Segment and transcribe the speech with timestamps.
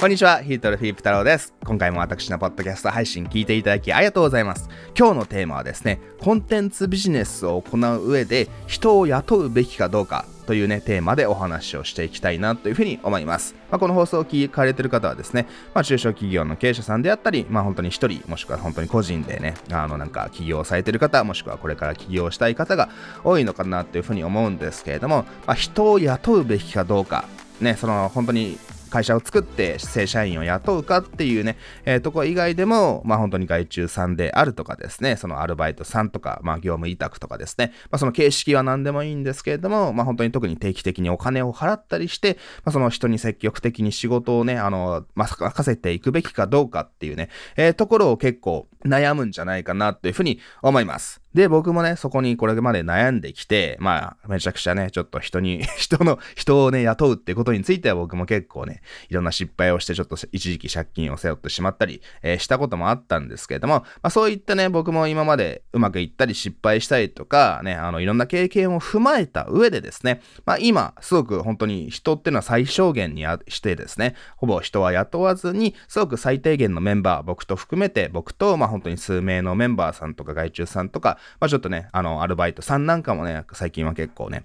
[0.00, 1.52] こんにちは、ヒートルフィリップ太郎です。
[1.64, 4.68] 今回も私のポッドキャスト配信聞いていただきありがとうございます。
[4.96, 13.56] 今日のテーマはですね、コンテンツビジネスを行う上で人を雇うべきかどうかというね、テーマでお話をしていきたいなというふうに思います。
[13.72, 22.88] まあ、この放送を聞かれてる方はですね、まあ、中小企業の経営者さんであったり、まあ、本当に一人、もしくは本当に個人でね、あの、なんか起業されてる方、もしくはこれから起業したい方が
[23.24, 27.24] 多いのかなというふうに思うんですけれども、まあ、人を雇うべきかどうか、
[27.60, 51.20] ね、その本当に会社を作って正社員を雇うかっていうね、えー、とこ以外でも、まあ本当に外注さんであるとかですね、そのアルバイトさんとか、まあ業務委託とかですね、まあその形式は何でもいいんですけれども、まあ本当に特に定期的にお金を払ったりして、まあその人に積極的に仕事をね、あの、まあ任せていくべきかどうかっていうね、えー、ところを結構悩むんじゃないかなというふうに思います。
[51.38, 84.44] で、僕もね、そこにこれまで悩んできて、まあ、めちゃくちゃね、ちょっと人に、 人の、人をね、雇うってことについては僕も結構ね、いろんな失敗をして、ちょっと一時期借金を背負ってしまったり、えー、したこともあったんですけれども、まあそういったね、僕も今までうまくいったり失敗したりとか、ね、あの、いろんな経験を踏まえた上でですね、まあ今、すごく本当に人っていうのは最小限にしてですね、ほぼ人は雇わずに、すごく最低限のメンバー、僕と含めて、僕と、まあ本当に数名のメンバーさんとか外注さんとか、まあちょっとね、あの、アルバイトさんなんかもね、最近は結構ね、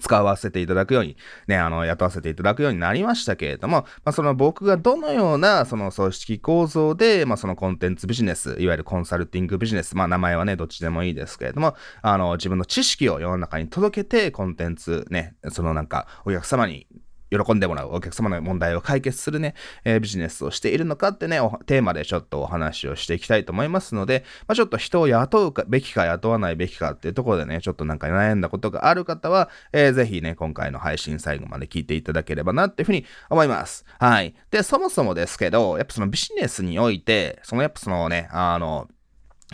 [0.00, 16.86] 使わせていただくように、ね、あの、雇わせていただくようになりましたけれども、まあ、その僕がどのような、その組織構造で、まあ、そのコンテンツビジネス、いわゆるコンサルティングビジネス、まあ、名前はね、どっちでもいいですけれども、あの、自分の知識を世の中に届けて、コンテンツ、ね、そのなんか、お客様に
[17.30, 33.84] 喜んでもらう、お客様の問題を解決するね、えー、ビジネスをしているのかってね、テーマでちょっとお話をしていきたいと思いますので、まあ、ちょっと人を雇うべきか雇わないべきかっていうところでね、ちょっとなんか悩んだことがある方は、えー、ぜひね、今回の配信最後まで聞いていただければなっていうふうに思います。
[33.98, 34.34] はい。
[34.50, 38.88] で、そもそもですけど、やっぱそのビジネスにおいて、そのやっぱそのね、あの、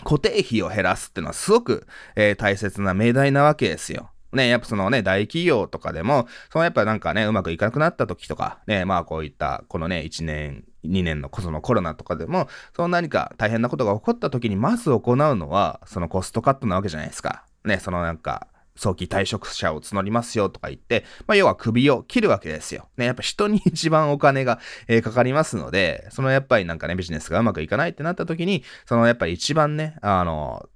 [0.03, 4.11] 固定費を減らすっていうのはすごく、えー、大切な命題なわけですよ。
[4.35, 17.45] ね、やっぱそのね、大企業とかでも、そのやっぱなんかね、うまくいかなくなった時とか、ね、まあこういった、このね、1年、2年のそのコロナとかでも、その何か大変なことが起こった時にまず行うのは、そのコストカットなわけじゃないですか。
[17.63, 22.89] ね、そのなんか、早期退職者を募りますよとか言って、まあ、要は首を切るわけですよ。
[22.97, 30.67] ね、やっぱ人に一番お金が、 えー、かかりますので、そのやっぱりなんかね、ビジネスがうまくいかないってなった時に、そのやっぱり一番ね、あの、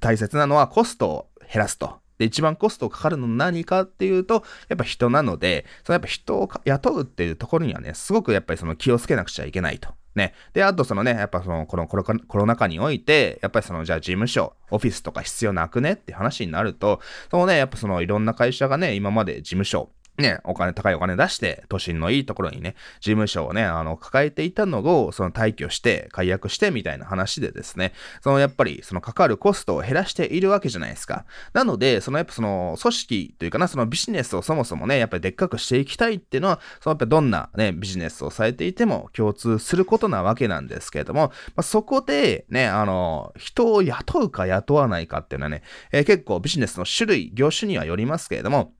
[0.00, 1.98] 大切なのはコストを減らすと。
[2.18, 9.90] で、一番コストかかるの何かっていうと、やっぱ人なので、そのやっぱ人を雇うっていうところにはね、すごくやっぱりその気をつけなくちゃいけないと。
[10.16, 10.32] ね。
[10.54, 11.96] で、あとそのね、やっぱその、このコ
[12.38, 17.00] ロナ禍において、やっぱりその、じゃあ事務所、オフィスとか必要なくねって話になると、
[17.30, 31.26] そのね、やっぱそのいろんな会社がね、今まで事務所、ね、お金、高いお金出して、都心のいいところにね、事務所をね、あの、抱えていたのを、その退去して、解約してみたいな話でですね、そのやっぱり、そのかかるコストを減らしているわけじゃないですか。
[31.52, 45.62] なので、そのやっぱその、組織というかな、そのビジネスをそもそもね、やっぱりでっかくしていきたいっていうのは、そのやっぱどんなね、ビジネスをされていても共通することなわけなんですけれども、まあ、そこで、ね、あの、人を雇うか雇わないかっていうのはね、
[45.92, 48.72] えー、結構ビジネスの種類、業種にはよりますけれども、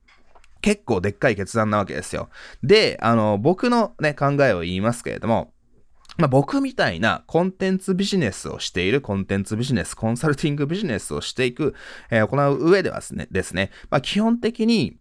[0.61, 2.29] 結構でっかい決断なわけですよ。
[2.63, 5.53] で、あの、僕のね、考えを言いますけれども、
[6.17, 11.75] まあ、僕みたいなコンテンツビジネスをしている、コンテンツビジネス、コンサルティングビジネスをしていく、
[12.09, 14.97] えー、行う上ではですね、ですね、まあ、基本的に、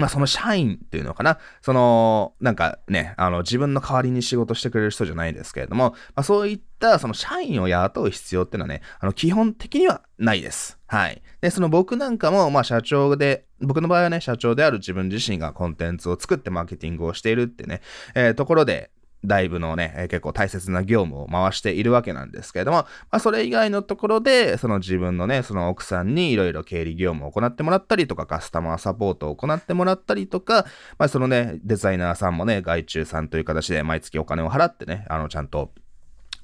[0.00, 10.78] まあその社員っていうのかな、その、なんかね、あの自分の代わりに仕事してくれる人じゃないですけれども、まあそういったその社員を雇う必要っていうのはね、あの基本的にはないです。
[10.86, 11.22] はい。
[11.42, 17.82] で、その僕なんかも、まあ社長で、僕の場合はね、社長である自分自身がコンテンツを作ってマーケティングをしているってね、
[18.14, 18.90] えー、ところで、
[19.24, 30.64] だいぶのね、結構大切な業務を回しているわけなんですけれども、まあ、それ以外のところで、その自分のね、その奥さんにいろいろ経理業務を行ってもらったりとか、カスタマーサポートを行ってもらったりとか、
[30.98, 35.72] まあ、そのね、デザイナーさんもね、外注さんという形で毎月お金を払ってね、あの、ちゃんと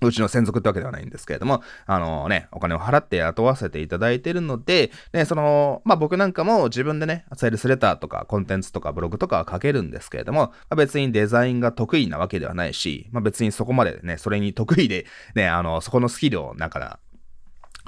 [0.02, 16.98] うちの専属ってわけではないんですけれども、あのね、お金を払って雇わせていただいているので、ね、その、まあ僕なんかも自分でね、セールスレターとかコンテンツとかブログとかは書けるんですけれども、まあ、別にデザインが得意なわけではないし、まあ別にそこまでね、それに得意で、ね、あの、そこのスキルをなんか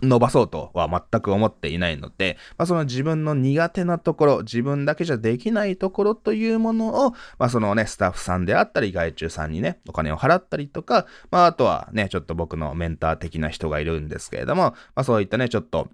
[0.02, 15.88] 伸ばそうとは全く思っていないので、まあ、その自分の苦手なところ、自分だけじゃできないところというものを、まあ、そのね、スタッフさんであったり、外注さんにね、お金を払ったりとか、まあ、あとはね、ちょっと僕のメンター的な人がいるんですけれども、まあ、そういったね、ちょっと、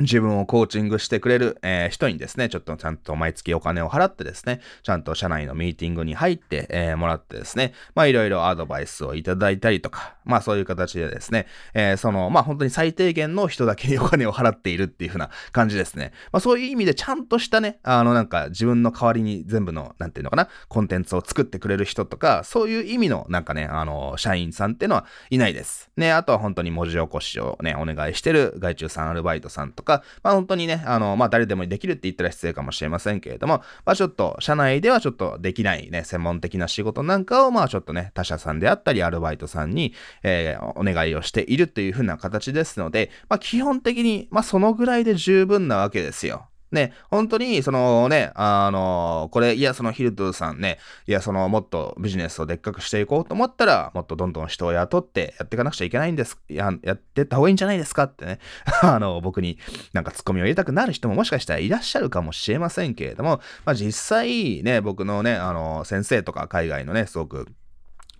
[0.00, 16.12] 自分をコーチングしてくれる、えー、人にですね、ちょっとちゃんと毎月お金を払ってですね、ちゃんと社内のミーティングに入って、えー、もらってですね、まあいろいろアドバイスをいただいたりとか、まあそういう形でですね、えー、その、まあ本当に最低限の人だけに お金を払っているっていう風な感じですね。
[16.32, 25.90] まあそういう意味でちゃんとしたね、あのなんか自分の代わりに全部の、なんていうのかな、コンテンツを作ってくれる人とか、そういう意味のなんかね、あの、社員さんっていうのはいないです。
[25.96, 46.48] ね、あとは本当に文字起こしをね、お願いしてる外注さん、アルバイトさんとか、まあ本当にね、あの、まあ、誰でもできるって言ったら失礼かもしれませんけれども、まあ、ちょっと、社内ではちょっとできないね、専門的な仕事なんかを、まあ、ちょっとね、他社さんであったり、アルバイトさんに、えー、お願いをしているという風な形ですので、まあ、基本的に、まあ、そのぐらいで十分なわけですよ。
[46.72, 58.40] ね、本当に、そのね、あの、これ、いや、そのヒルトゥさんね、いや、その、もっとビジネスをでっかくしていこうと思ったら、もっとどんどん人を雇ってやっていかなくちゃいけないんです、や、やってった方がいいんじゃないですかってね、
[58.82, 59.58] あの、僕に
[59.92, 67.46] なんかツッコミを入れたくなる人ももしかしたらいらっしゃるかもしれませんけれども、まあ実際ね、僕のね、あの、先生とか海外のね、すごく、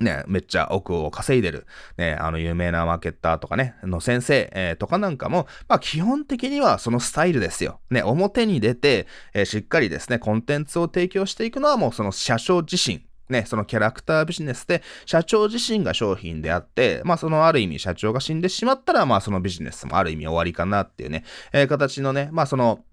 [0.00, 1.66] ね、めっちゃ億を稼いでる、
[1.96, 7.80] ね、あの有名なマーケッターとかね、の先生、えー、とかなんかも、まあ基本的にはそのスタイルですよ。
[7.90, 22.84] ね、表に出て、えー、しっかりですね、コンテンツを提供していくのはもうその社長自身、ね、そのキャラクタービジネスで、社長自身が商品であって、まあそのある意味社長が死んでしまったら、まあそのビジネスもある意味終わりかなっていうね、えー、形のね、まあその、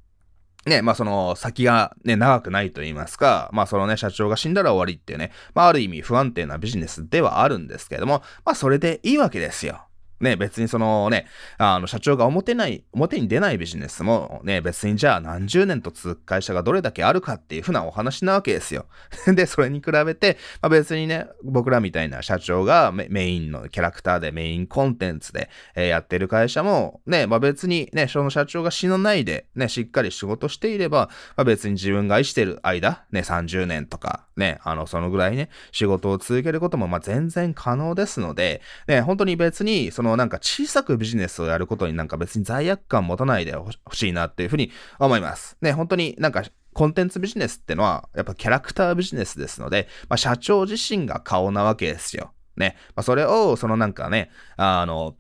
[0.66, 9.83] ね、まあその先がね、長くないと言いますか、まあそのね、社長が死んだら終わりっていうね、まあある意味不安定なビジネスではあるんですけれども、まあそれでいいわけですよ。
[10.24, 11.28] ね、別にそのね、
[11.58, 18.86] あの、社長が表ない、表に出ないビジネスもね、別にじゃあ何十年と続く会社がどれだけあるかっていうふうなお話なわけですよ。
[19.28, 45.58] で、それに比べて、まあ、別にね、僕らみたいな社長がメインのキャラクターでメインコンテンツで、えー、やってる会社も、ね、まあ、別にね、その社長が死なないで、ね、しっかり仕事していれば、まあ、別に自分が愛してる間、ね、30年とか、ね、あの、そのぐらいね、仕事を続けることも、ま、全然可能ですので、ね、本当に別に、そのなんか小さくビジネスをやることになんか別に罪悪感持たないでほしいなっていうふうに思います。
[45.62, 46.44] ね、本当になんか
[46.74, 52.32] コンテンツビジネスってのは、やっぱキャラクタービジネスですので、まあ、社長自身が顔なわけですよ。
[52.58, 52.76] ね。
[52.96, 55.16] まあ、それを、そのなんかね、あの、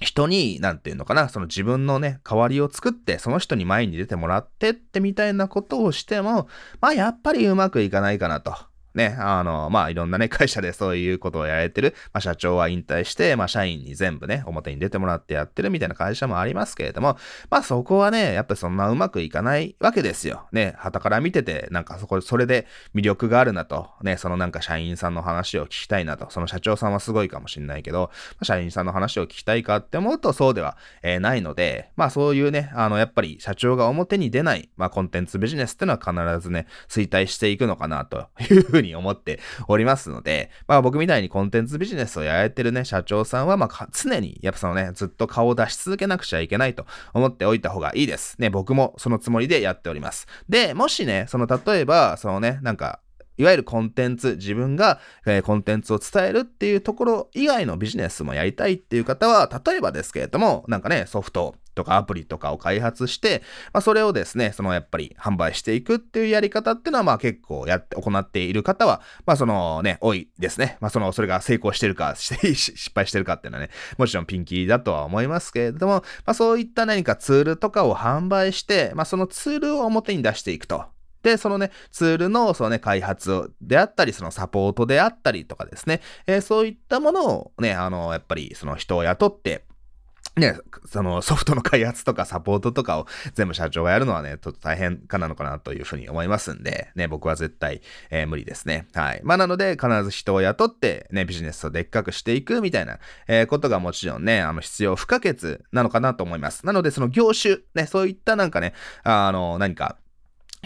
[0.00, 6.48] 人に、なんていうのかな、その自分のね、代わりを作って、その人に前に出てもらってってみたいなことをしても、
[6.80, 8.54] まあやっぱりうまくいかないかなと。
[8.94, 17.16] ね、あの、まあ、いろんなね、会社でそういうことをやれてる、まあ、社長は引退して、まあ、社員に全部ね、表に出てもらってやってるみたいな会社もありますけれども、
[17.50, 20.46] まあ、そこはね、やっぱりそんなうまくいかないわけですよ。
[20.52, 48.36] ね、旗から見てて、なんかそこ、それで魅力があるなと、ね、そのなんか社員さんの話を聞きたいなと、その社長さんはすごいかもしんないけど、まあ、社員さんの話を聞きたいかって思うとそうでは、えー、ないので、まあ、そういうね、あの、やっぱり社長が表に出ない、まあ、コンテンツビジネスってのは必ずね、衰退していくのかなというふうにに思っておりますので、まあ僕みたいにコンテンツビジネスをやられてるね、社長さんは、まあ常に、やっぱそのね、ずっと顔を出し続けなくちゃいけないと思っておいた方がいいです。
[48.38, 50.26] ね、僕もそのつもりでやっております。
[50.48, 53.00] で、もしね、その例えば、そのね、なんか、
[53.36, 63.42] いわゆるコンテンツ、自分が、えー、コンテンツを伝えるっていうところ以外のビジネスもやりたいっていう方は、例えばですけれども、なんかね、ソフトとかアプリとかを開発して、
[63.72, 70.78] まあ、それをですね、そのやっぱり販売していくっていうやり方っていうのは、まあ結構やって、行っている方は、まあそのね、多いですね。
[70.80, 72.34] まあその、それが成功してるか、 失
[72.94, 80.93] 敗してるかっていうのはね、もちろんピンキーだとは思いますけれども、まあそういった何かツールとかを販売して、まあそのツールを表に出していくと。
[81.24, 89.64] で、そのね、ツールの、そのね、開発であったり、そのサポートであったりとかですね、えー、そういったものをね、あの、やっぱりその人を雇って、
[90.36, 98.88] ね、そのソフトの開発とかサポートとかを全部社長がやるのはね、ちょっと大変かなのかなというふうに思いますんで、ね、僕は絶対、えー、無理ですね。
[98.94, 99.20] はい。
[99.22, 106.66] まあなので、必ず人を雇って、ね、ビジネスをでっかくしていくみたいな、えー、ことがもちろんね、あの、必要不可欠なのかなと思います。
[106.66, 109.98] なので、その業種、ね、そういったなんかね、あの、何か、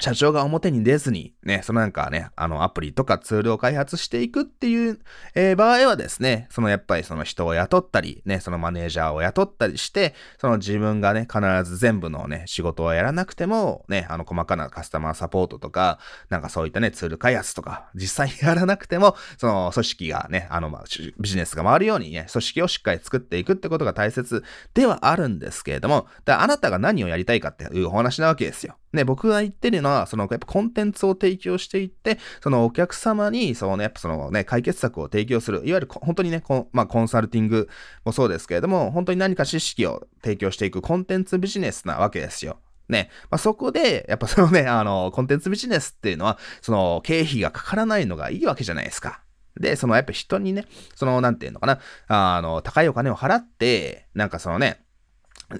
[0.01, 4.99] 社長が表に出ずに、ね、そのなんかね、あのアプリとかツールを開発していくっていう、
[5.35, 20.85] えー、場合はですね、そのやっぱりその人を雇ったり、ね、そのマネージャーを雇ったりして、その自分がね、必ず全部のね、仕事をやらなくても、ね、あの細かなカスタマーサポートとか、なんかそういったね、ツール開発とか、実際にやらなくても、その組織がね、あの、まあ、
[21.19, 28.77] ビジネスが回るようにね、組織をしっかり作っていくってことが大切ではあるんですけれども、だあなたが何をやりたいかっていうお話なわけですよ。
[28.93, 36.43] ね、僕が言ってるのは、その、やっぱコンテンツを提供していって、そのお客様に、そのね、やっぱそのね、解決策を提供する、いわゆる本当にね、
[36.73, 37.69] まあ、コンサルティング
[38.05, 42.59] もそうですけれども、本当に何か知識を提供していくコンテンツビジネスなわけですよ。
[42.89, 43.11] ね。
[43.31, 49.21] まあ、そこで、やっぱそのね、あの、コンテンツビジネスっていうのは、その、経費がかからないのがいいわけじゃないですか。
[49.61, 50.65] で、その、やっぱ人にね、
[50.95, 54.81] その、なんていうのかな、あの、高いお金を払って、なんかそのね、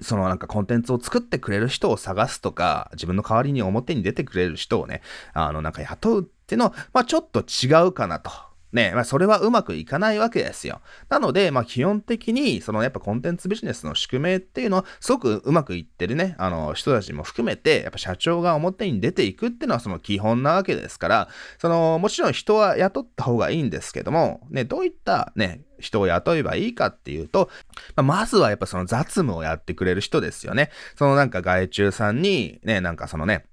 [0.01, 5.01] そのなんかコンテンツを作ってくれる人を探すとか、自分の代わりに表に出てくれる人をね、
[5.33, 8.48] あのなんか雇うっていうのは、まあちょっと違うかなと。
[8.71, 10.81] ね、まあそれはうまくいかないわけですよ。
[11.09, 27.49] なので、まあ基本的に、そのやっぱコンテンツビジネスの宿命っていうのは、すごくうまくいってるね、あの人たちも含めて、やっぱ社長が表に出ていくっていうのはその基本なわけですから、その、もちろん人は雇った方がいいんですけども、ね、どういったね、人を雇えばいいかっていうと、
[27.95, 30.71] まあ、まずはやっぱその雑務をやってくれる人ですよね。
[30.95, 33.45] そのなんか外注さんに、ね、なんかそのね、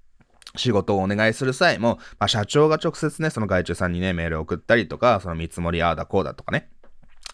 [0.57, 6.69] 仕事をお願いする際も、まあ、社長が直接ね、その外注さんにね、メールを送ったりとか、その見積もりああだこうだとかね、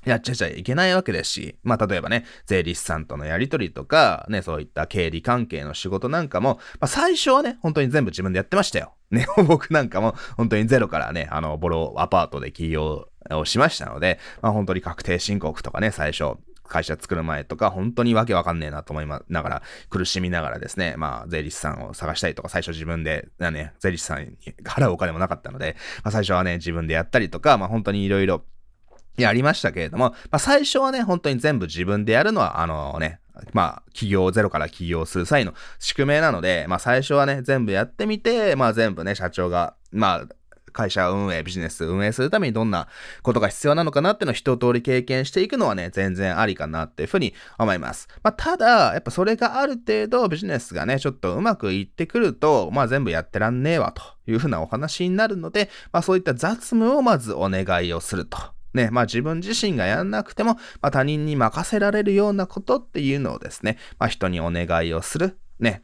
[0.05, 8.93] やっちゃちゃいけないわけですし、まあ、例えばね、税理士さんとのやりとりとか、ね、そういった経理関係の仕事なんかも、まあ、最初はね、本当に全部自分でやってましたよ。
[9.11, 16.35] ね、僕なんかも、本当にゼロからね、あの、ボロアパートで起業をしましたので、まあ、本当に確定申告とかね、最初、
[16.67, 28.43] 会社作る前とか、本当にわけわかんねえなと思いながら、苦しみながらですね、まあ、税理士さんを探したりとか、最初自分で、ね、税理士さんに払うお金もなかったので、まあ、最初はね、自分でやったりとか、まあ、本当にいろいろ、
[29.15, 33.19] やりましたけれども、まあ、最初はね、本当に全部自分でやるのは、あのね、
[33.51, 40.27] まあ、企業ゼロから起業する際の宿命なので、まあ、最初はね、全部やってみて、まあ、全部ね、社長が、まあ、
[40.73, 42.87] 会社運営、ビジネス運営するためにどんな
[43.21, 48.07] ことが必要なのかなっていうのを一通り経験していくのはね、全然ありかなっていうふうに思います。
[48.23, 58.37] まあ、ただ、やっぱそれがある程度ビジネスがね、ちょっとうまくいってくると、まあ全部やってらんねえわというふうなお話になるので、まあそういった雑務をまずお願いをすると。
[58.73, 65.37] ね、まあ自分自身がやんなくても、まあ他人に任せられるようなことっていうのをですね、まあ人にお願いをする。
[65.59, 65.83] ね、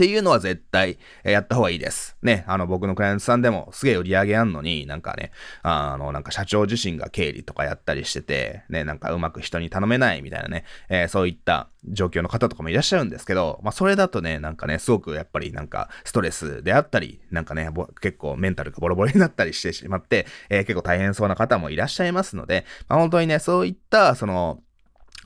[0.00, 2.16] っていうのは絶対やった方がいいです。
[2.22, 5.30] ね、あの僕のクライアントさんでもすげえ売り上げあんのになんかね、
[5.62, 17.68] あのなんか社長自身が経理とかやったりしてて、ね、なんかうまく人に頼めないみたいなね、えー、そういった状況の方とかもいらっしゃるんですけど、まあそれだとね、なんかね、すごくやっぱりなんかストレスであったり、なんかね、
[18.00, 24.62] 結構メンタルがボロボロになったりしてしまって、えー、結構大変そうな方もいらっしゃいますので、まあ本当にね、そういったその、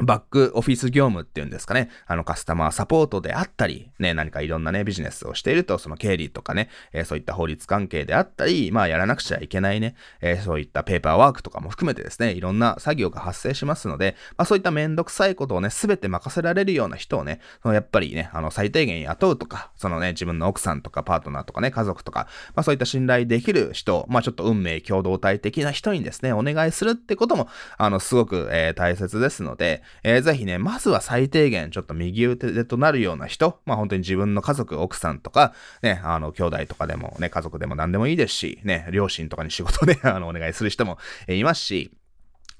[0.02, 1.88] バックオフィス業務っていうんですかね。
[2.06, 27.48] あのカスタマーサポートであったり、ね、何かいろんなね、ビジネスをしていると、その経理とかね、えー、そういった法律関係であったり、まあやらなくちゃいけないね、えー、そういったペーパーワークとかも含めてですね、いろんな作業が発生しますので、まあそういっためんどくさいことをね、すべて任せられるような人をね、そのやっぱりね、あの最低限雇うとか、そのね、自分の奥さんとかパートナーとかね、家族とか、まあそういった信頼できる人、まあちょっと運命共同体的な人にですね、お願いするってことも、
[27.78, 41.90] あの、すごく、えー、大切ですので、えー、ぜひね、まずは最低限ちょっと右腕となるような人、まあ本当に自分の家族、奥さんとか、ね、あの、兄弟とかでもね、家族でも何でもいいですし、ね、両親とかに仕事で、 あの、お願いする人もえいますし、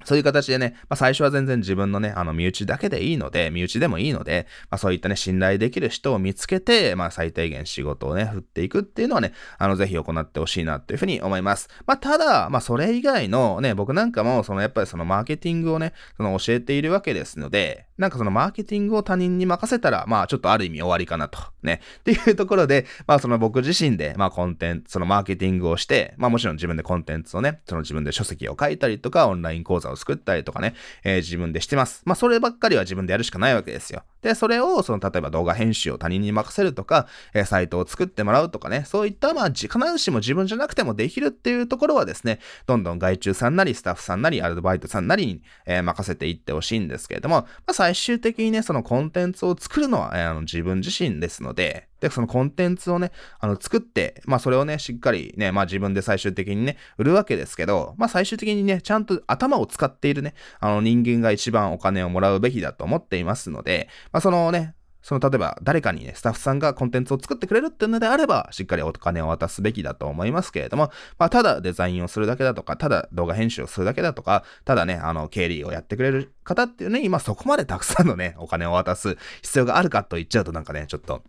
[0.03, 11.69] そういう形でね、まあ、最初は全然自分のね、あの、身内だけでいいので、身内でもいいので、まあ、そういったね、信頼できる人を見つけて、まあ、最低限仕事をね、振っていくっていうのはね、あの、ぜひ行ってほしいなっていうふうに思います。
[11.87, 21.39] まあ、ただ、まあ、それ以外のね、僕なんかも、その、やっぱりそのマーケティングをね、その教えているわけですので、なんかそのマーケティングを他人に任せたら、まあ、ちょっとある意味終わりかなと。
[21.63, 21.81] ね。
[21.99, 32.01] っていうところで、まあ、その僕自身で、まあ、コンテンツ、そのマーケティングをして、まあ、もちろん自分でコンテンツをね、その自分で書籍を書いたりとか、オンライン講座を作ったりとかね、えー、自分でしてます。
[32.05, 34.03] まあ、そればっかりは自分でやるしかないわけですよ。
[34.25, 37.05] で、それを、その、例えば動画編集を他人に任せるとか、
[37.35, 64.75] えー、サイトを作ってもらうとかね、そういった、まあ、必ずしも自分じゃなくてもできるっていうところはですね、どんどん外注さんなり、スタッフさんなり、アルバイトさんなりに、えー、任せていってほしいんですけれども、まあ、最終的にね、そのコンテンツを作るのは、えー、あの自分自身ですので、で、そのコンテンツをね、あの、作って、まあ、それをね、しっかりね、まあ、自分で最終的にね、売るわけですけど、まあ、最終的にね、ちゃんと頭を使っているね、あの、人間が一番お金をもらうべきだと思っていますので、まあ、そのね、
[65.05, 81.21] その例えば誰かにね、スタッフさんがコンテンツを作ってくれるっていうのであれば、しっかりお金を渡すべきだと思いますけれども、まあ、ただデザインをするだけだとか、ただ動画編集をするだけだとか、ただね、あの、経理をやってくれる方っていうね、今そこまでたくさんのね、お金を渡す必要があるかと言っちゃうとなんかね、ちょっと、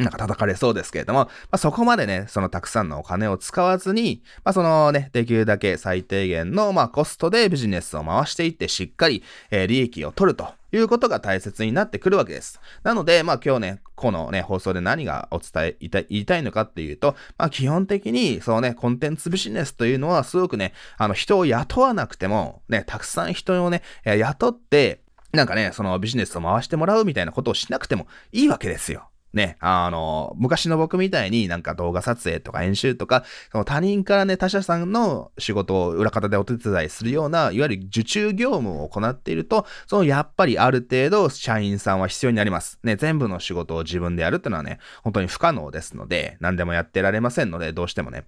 [0.00, 12.60] なんか叩かれそうですけれども、まあ、そこまでね、そのたくさんのお金を使わずに、まあ、そのね、できるだけ最低限の、まあ、コストでビジネスを回していって、しっかり、えー、利益を取るということが大切になってくるわけです。
[12.82, 25.02] なので、まあ今日ね、このね、放送で何がお伝え、いた言いたいのかっていうと、まあ基本的に、そのね、コンテンツビジネスというのはすごくね、あの人を雇わなくても、ね、たくさん人をね、雇って、
[25.32, 29.09] なんかね、そのビジネスを回してもらうみたいなことをしなくてもいいわけですよ。
[29.32, 42.78] ね、あの、昔の僕みたいになんか動画撮影とか演習とか、その他人からね、他社さんの仕事を裏方でお手伝いするような、いわゆる受注業務を行っていると、そのやっぱりある程度社員さんは必要になります。
[42.82, 48.24] ね、全部の仕事を自分でやるってのはね、本当に不可能ですので、何でもやってられませんので、どうしてもね、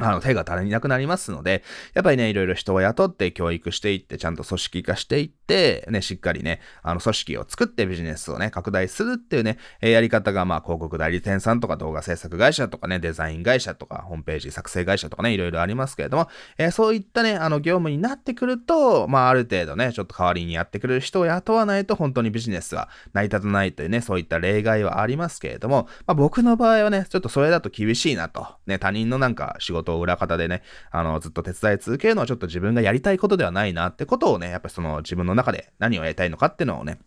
[0.00, 1.62] あの、手が足りなくなりますので、
[1.94, 16.28] やっぱりね、いろいろ人を雇って教育していって、ちゃんと組織化していって、ね、しっかりね、あの、組織を作ってビジネスをね、拡大するっていうね、えー、やり方が、まあ、広告代理店さんとか動画制作会社とかね、デザイン会社とか、ホームページ作成会社とかね、いろいろありますけれども、
[16.58, 36.98] えー、そういったね、あの、業務になってくると、まあ、ある程度ね、ちょっと代わりにやってくれる人を雇わないと、本当にビジネスは成り立たないというね、そういった例外はありますけれども、まあ、僕の場合はね、ちょっとそれだと厳しいなと、ね、他人のなんか仕事を裏方でね、あの、ずっと手伝い続けるのはちょっと自分がやりたいことではないなってことをね、やっぱその自分の中で何をやりたいのかっていうのをね、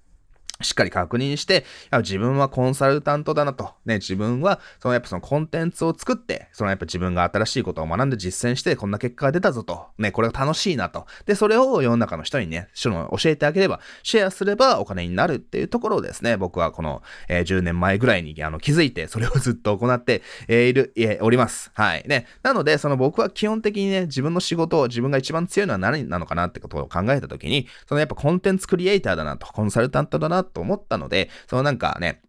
[0.62, 3.72] しっかり確認して、自分はコンサルタントだなと。
[3.86, 9.88] ね、自分は、そのやっぱそのコンテンツを作って、そのやっぱ自分が新しいことを学んで実践して、こんな結果が出たぞと。
[9.98, 11.05] ね、これが楽しいなと。
[11.25, 21.72] で、それを世の中の人にね、その教えてあげれば、シェアすればお金になるっていうところをですね、僕はこの、えー、10年前ぐらいにあの気づいて、それをずっと行って、えー、いる、えー、おります。
[21.74, 22.05] はい。
[22.07, 22.27] ね。
[22.43, 32.21] なので、その僕は基本的にね、自分の仕事を自分が一番強いのは何なのかなってことを考えたときに、そのやっぱコンテンツクリエイターだなと、コンサルタントだなと思ったので、そのなんかね、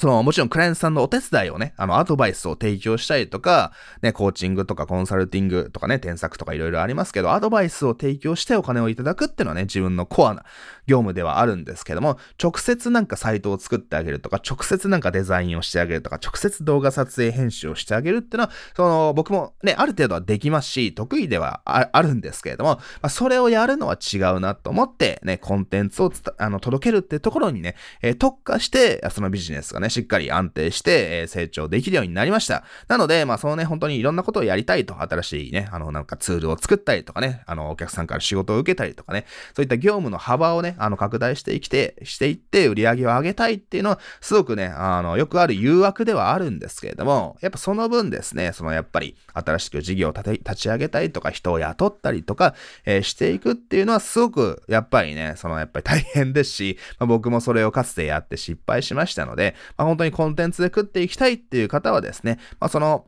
[0.00, 10.44] その、もちろんクライアントさんのお手伝いをね、あの、アドバイスを提供したりとか、ね、コーチングとかコンサルティングとかね、添削とかいろいろありますけど、アドバイスを提供してお金をいただくっていうのはね、自分のコアな
[10.86, 32.64] 業務ではあるんですけども、直接なんかサイトを作ってあげるとか、直接なんかデザインをしてあげるとか、直接動画撮影編集をしてあげるっていうのは、その、僕もね、ある程度はできますし、得意ではあるんですけれども、まあ、それをやるのは違うなと思って、ね、コンテンツをあの届けるっていうところにね、えー、特化して、そのビジネスがね、しっかり安定して、え成長できるようになりました。
[32.88, 63.06] なので、まあ、そのね、本当にいろんなことをやりたいと、新しいね、あの、なんかツールを作ったりとかね、あの、お客さんから仕事を受けたりとかね、そういった業務の幅をね、あの、拡大していきて、していって、売り上げを上げたいっていうのは、すごくね、あの、よくある誘惑ではあるんですけれども、やっぱその分ですね、そのやっぱり、新しく事業を立ち上げたりとか、人を雇ったりとか、えー、していくっていうのは、すごく、やっぱりね、そのやっぱり大変ですし、まあ、僕もそれをかつてやって失敗しましたので、まあ、本当にコンテンツで食っていきたいっていう方はですね、まあ、その、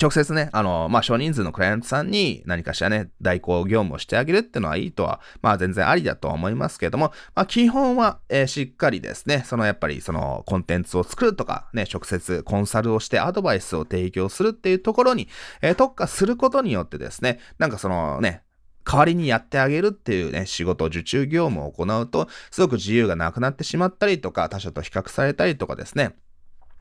[0.00, 15.28] 直接ね、あの、まあ、少人数のクライアントさんに何かしらね、代行業務をしてあげるっていうのはいいとは、まあ、全然ありだとは思いますけれども、まあ、基本は、えー、しっかりですね、そのやっぱりそのコンテンツを作るとか、ね、直接コンサルをしてアドバイスを提供するっていうところに、
[15.62, 18.42] えー、特化することによってですね、なんかそのね、
[18.86, 26.14] 代わりにやってあげるっていうね、仕事、受注業務を行うと、すごく自由がなくなってしまったりとか、他者と比較されたりとかですね、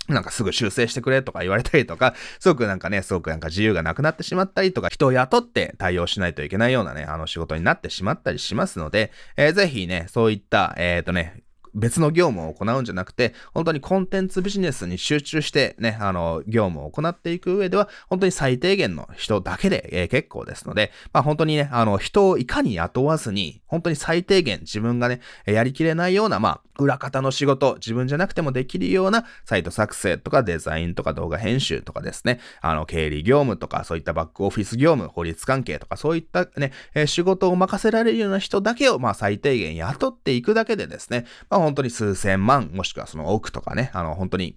[0.07, 11.41] なんかすぐ修正してくれとか言われたりとか、すごくなんかね、すごくなんか自由がなくなってしまったりとか、人を雇って対応しないといけないようなね、あの仕事になってしまったりしますので、えー、ぜひね、そういった、えっ、ー、とね、
[11.75, 44.55] 別の業務を行うんじゃなくて、本当にコンテンツビジネスに集中してね、あの、業務を行っていく上では、本当に最低限の人だけで、えー、結構ですので、まあ本当にね、あの、人をいかに雇わずに、本当に最低限自分がね、やりきれないような、まあ、裏方の仕事、自分じゃなくてもできるようなサイト作成とかデザインとか動画編集とかですね、あの、経理業務とか、そういったバックオフィス業務、法律関係とか、そういったね、えー、仕事を任せられるような人だけを、まあ、最低限雇っていくだけでですね、まあ、本当に数千万、もしくはその億とかね、あの、本当に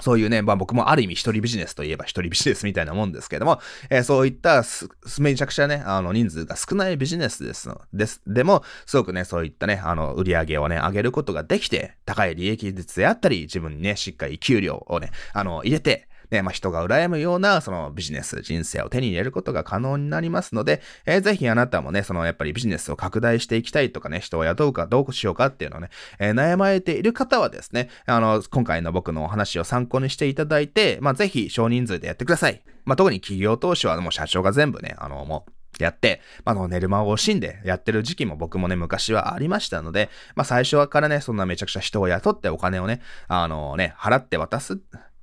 [0.00, 4.62] そういうね、まあ僕もある意味一人ビジネスといえば一人ビジネスみたいなもんですけども、えー、そういった
[5.18, 8.22] めちゃくちゃね、あの人数が少ないビジネスですの、です。
[8.26, 32.62] でも、すごくね、そういったね、あの売り上げをね、上げることができて、高い利益率であったり、自分にね、しっかり給料をね、あの、入れて、ね、まあ、人が羨むような、そのビジネス、人生を手に入れることが可能になりますので、えー、ぜひあなたもね、そのやっぱりビジネスを拡大していきたいとかね、人を雇うかどうしようかっていうのをね、えー、悩まれている方はですね、あの、今回の僕のお話を参考にしていただいて、まあ、ぜひ少人数でやってください。
[32.84, 44.80] まあ、特に企業投資はもう社長が全部ね、あの、もう、やって、まあ、の、寝る間を惜しんでやってる時期も僕もね、昔はありましたので、まあ、最初からね、そんなめちゃくちゃ人を雇ってお金をね、あのね、払って渡す、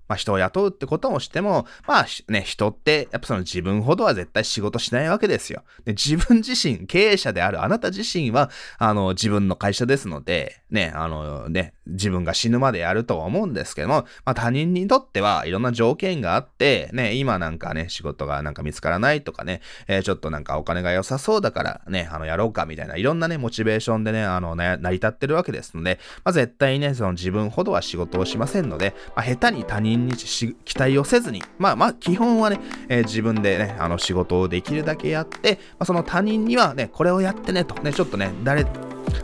[0.08, 5.64] まあ人を雇うってこともしても、まあね、人ってやっぱその自分ほどは絶対仕事しないわけですよ。
[5.86, 38.66] で自分自身、経営者であるあなた自身は、あの、自分の会社ですので、ね、あのね、自分が死ぬまでやるとは思うんですけども、まあ他人にとってはいろんな条件があって、ね、今なんかね、仕事がなんか見つからないとかね、えー、ちょっとなんかお金が良さそうだからね、あの、やろうかみたいな、いろんなね、モチベーションでね、あの、ね、成り立ってるわけですので、まあ絶対ね、その自分ほどは仕事をしませんので、まあ下手に他人に期待をせずに、まあまあ基本はね、えー、自分でね、あの仕事をできるだけやって、まあその他人にはね、これをやってねと、ね、ちょっとね、誰、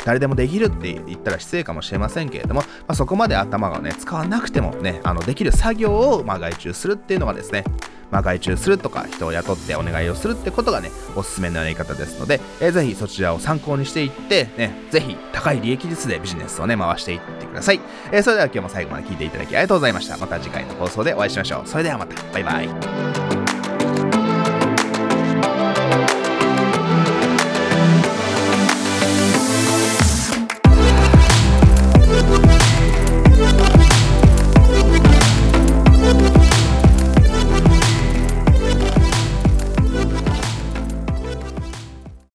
[0.05, 7.63] 誰でもできるって言ったら失礼かもしれませんけれども、まあ、そこまで頭がね、使わなくてもね、あの、できる作業を、まあ、外注するっていうのがですね、
[8.12, 17.80] まあ、外注するとか、人を雇ってお願いをするってことがね、おすすめのやり方ですので、えー、ぜひそちらを参考にしていって、ね、ぜひ高い利益率でビジネスをね、回していってください。
[18.12, 20.17] えー、それでは今日も最後まで聞いていただきありがとうございました。
[20.17, 21.67] また次回の放送でお会いしましょう。
[21.67, 22.21] それではまた。
[22.34, 23.51] バイバイ。